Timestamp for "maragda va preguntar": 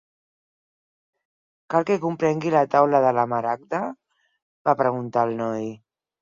3.35-5.29